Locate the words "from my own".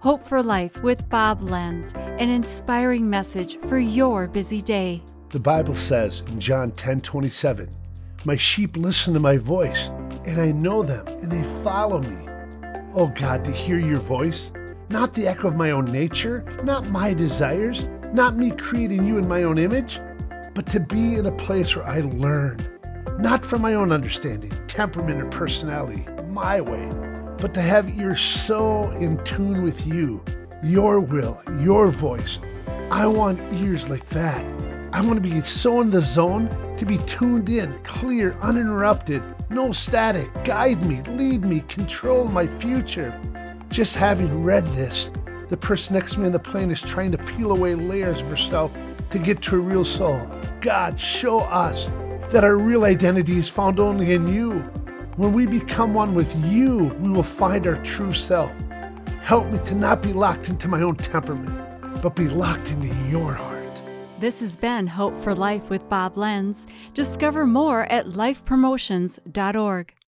23.44-23.90